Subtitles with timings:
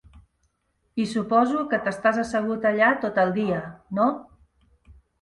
[1.03, 3.63] I suposo que t"estàs assegut allà tot el dia,
[4.01, 4.13] no?